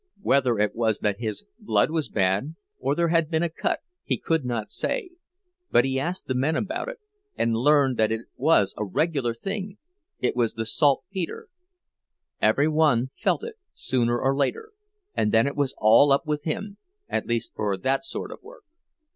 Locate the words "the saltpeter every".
10.55-12.67